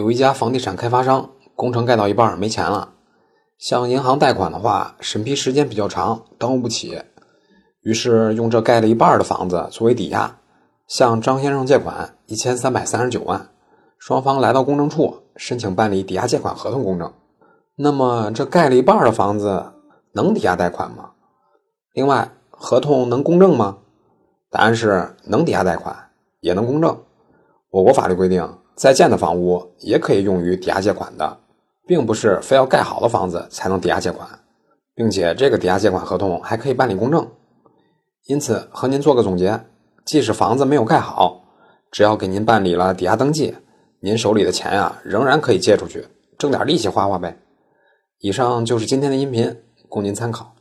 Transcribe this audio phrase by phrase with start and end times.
[0.00, 2.94] 有一家房地产开发商工程盖到一半没钱了，
[3.58, 7.02] 向银行贷款的话，审批时间比较长，耽误不起，
[7.82, 10.38] 于是用这盖了一半的房子作为抵押，
[10.88, 13.50] 向张先生借款一千三百三十九万。
[13.98, 17.12] 双方来到公证处申请办理抵押借款合同公证。
[17.76, 19.74] 那么这盖了一半的房子
[20.12, 21.10] 能抵押贷款吗？
[21.92, 23.76] 另外，合同能公证吗？
[24.50, 25.94] 答案是能抵押贷款，
[26.40, 27.02] 也能公证。
[27.70, 28.46] 我国法律规定。
[28.76, 31.38] 在建的房屋也可以用于抵押借款的，
[31.86, 34.26] 并不是非要盖好的房子才能抵押借款，
[34.94, 37.30] 并且这个抵押借款合同还可以办理公证。
[38.24, 39.60] 因此，和您做个总结：
[40.06, 41.44] 即使房子没有盖好，
[41.90, 43.54] 只要给您办理了抵押登记，
[44.00, 47.36] 您手里的钱呀仍然可以借出去，挣点利息花花呗。
[48.20, 49.54] 以上就是今天的音频，
[49.90, 50.54] 供您参考。